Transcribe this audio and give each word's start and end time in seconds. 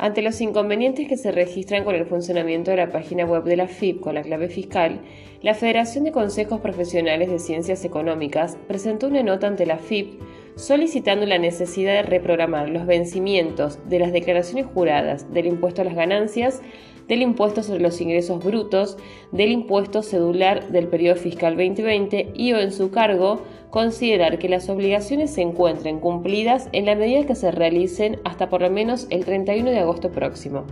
Ante 0.00 0.22
los 0.22 0.40
inconvenientes 0.40 1.08
que 1.08 1.16
se 1.16 1.32
registran 1.32 1.82
con 1.82 1.96
el 1.96 2.06
funcionamiento 2.06 2.70
de 2.70 2.76
la 2.76 2.92
página 2.92 3.24
web 3.24 3.42
de 3.42 3.56
la 3.56 3.66
FIP 3.66 4.00
con 4.00 4.14
la 4.14 4.22
clave 4.22 4.48
fiscal, 4.48 5.00
la 5.42 5.54
Federación 5.54 6.04
de 6.04 6.12
Consejos 6.12 6.60
Profesionales 6.60 7.28
de 7.28 7.40
Ciencias 7.40 7.84
Económicas 7.84 8.56
presentó 8.68 9.08
una 9.08 9.24
nota 9.24 9.48
ante 9.48 9.66
la 9.66 9.78
FIP 9.78 10.20
solicitando 10.54 11.26
la 11.26 11.38
necesidad 11.38 11.94
de 11.94 12.02
reprogramar 12.02 12.68
los 12.68 12.86
vencimientos 12.86 13.80
de 13.88 13.98
las 13.98 14.12
declaraciones 14.12 14.66
juradas 14.66 15.32
del 15.32 15.46
impuesto 15.46 15.82
a 15.82 15.84
las 15.84 15.96
ganancias, 15.96 16.62
del 17.08 17.22
impuesto 17.22 17.62
sobre 17.62 17.80
los 17.80 18.00
ingresos 18.00 18.44
brutos, 18.44 18.98
del 19.32 19.50
impuesto 19.50 20.02
cedular 20.02 20.68
del 20.68 20.86
periodo 20.88 21.16
fiscal 21.16 21.56
2020 21.56 22.32
y 22.34 22.52
o 22.52 22.58
en 22.58 22.70
su 22.70 22.90
cargo 22.90 23.42
considerar 23.70 24.38
que 24.38 24.48
las 24.48 24.68
obligaciones 24.68 25.32
se 25.32 25.42
encuentren 25.42 26.00
cumplidas 26.00 26.68
en 26.72 26.86
la 26.86 26.94
medida 26.94 27.26
que 27.26 27.34
se 27.34 27.50
realicen 27.50 28.20
hasta 28.24 28.48
por 28.48 28.60
lo 28.60 28.70
menos 28.70 29.06
el 29.10 29.24
31 29.24 29.70
de 29.70 29.78
agosto 29.78 30.10
próximo. 30.12 30.64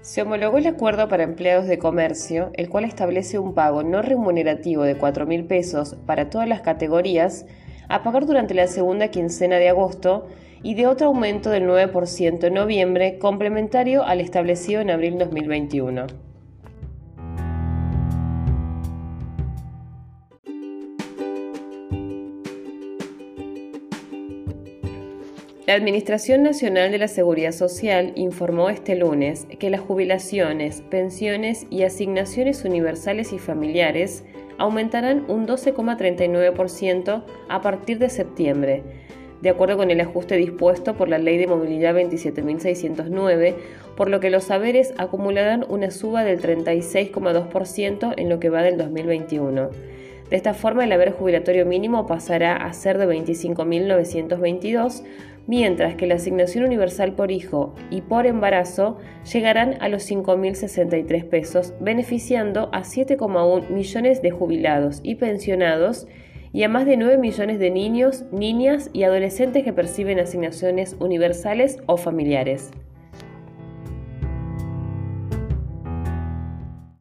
Se 0.00 0.22
homologó 0.22 0.56
el 0.56 0.66
acuerdo 0.66 1.06
para 1.08 1.24
empleados 1.24 1.66
de 1.66 1.78
comercio, 1.78 2.50
el 2.54 2.70
cual 2.70 2.84
establece 2.84 3.38
un 3.38 3.52
pago 3.52 3.82
no 3.82 4.00
remunerativo 4.00 4.84
de 4.84 4.96
4 4.96 5.26
mil 5.26 5.44
pesos 5.44 5.96
para 6.06 6.30
todas 6.30 6.48
las 6.48 6.62
categorías 6.62 7.44
a 7.88 8.02
pagar 8.02 8.24
durante 8.24 8.54
la 8.54 8.68
segunda 8.68 9.08
quincena 9.08 9.56
de 9.56 9.68
agosto 9.68 10.26
y 10.62 10.74
de 10.74 10.86
otro 10.86 11.08
aumento 11.08 11.50
del 11.50 11.64
9% 11.64 12.44
en 12.44 12.54
noviembre, 12.54 13.18
complementario 13.18 14.04
al 14.04 14.20
establecido 14.20 14.80
en 14.80 14.90
abril 14.90 15.18
2021. 15.18 16.06
La 25.68 25.74
Administración 25.74 26.42
Nacional 26.42 26.92
de 26.92 26.96
la 26.96 27.08
Seguridad 27.08 27.52
Social 27.52 28.12
informó 28.16 28.70
este 28.70 28.96
lunes 28.96 29.46
que 29.58 29.68
las 29.68 29.82
jubilaciones, 29.82 30.80
pensiones 30.80 31.66
y 31.68 31.82
asignaciones 31.82 32.64
universales 32.64 33.34
y 33.34 33.38
familiares 33.38 34.24
aumentarán 34.56 35.26
un 35.28 35.46
12,39% 35.46 37.22
a 37.50 37.60
partir 37.60 37.98
de 37.98 38.08
septiembre, 38.08 38.82
de 39.40 39.50
acuerdo 39.50 39.76
con 39.76 39.90
el 39.90 40.00
ajuste 40.00 40.36
dispuesto 40.36 40.94
por 40.94 41.08
la 41.08 41.18
Ley 41.18 41.38
de 41.38 41.46
Movilidad 41.46 41.94
27.609, 41.94 43.54
por 43.96 44.10
lo 44.10 44.20
que 44.20 44.30
los 44.30 44.44
saberes 44.44 44.94
acumularán 44.98 45.64
una 45.68 45.90
suba 45.90 46.24
del 46.24 46.40
36,2% 46.40 48.14
en 48.16 48.28
lo 48.28 48.40
que 48.40 48.50
va 48.50 48.62
del 48.62 48.76
2021. 48.78 49.70
De 50.30 50.36
esta 50.36 50.54
forma, 50.54 50.84
el 50.84 50.92
haber 50.92 51.12
jubilatorio 51.12 51.64
mínimo 51.64 52.06
pasará 52.06 52.56
a 52.56 52.72
ser 52.74 52.98
de 52.98 53.06
25.922, 53.06 55.02
mientras 55.46 55.94
que 55.94 56.06
la 56.06 56.16
asignación 56.16 56.64
universal 56.64 57.12
por 57.12 57.30
hijo 57.30 57.74
y 57.90 58.02
por 58.02 58.26
embarazo 58.26 58.98
llegarán 59.32 59.78
a 59.80 59.88
los 59.88 60.08
5.063 60.10 61.24
pesos, 61.24 61.72
beneficiando 61.80 62.68
a 62.72 62.82
7,1 62.82 63.70
millones 63.70 64.20
de 64.20 64.30
jubilados 64.30 65.00
y 65.02 65.14
pensionados 65.14 66.06
y 66.52 66.62
a 66.62 66.68
más 66.68 66.86
de 66.86 66.96
9 66.96 67.18
millones 67.18 67.58
de 67.58 67.70
niños, 67.70 68.24
niñas 68.32 68.90
y 68.92 69.02
adolescentes 69.02 69.64
que 69.64 69.72
perciben 69.72 70.18
asignaciones 70.18 70.96
universales 70.98 71.78
o 71.86 71.96
familiares. 71.96 72.70